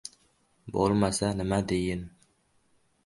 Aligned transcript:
—Bo‘lmasa 0.77 1.29
nima 1.41 1.59
deyin? 1.73 2.03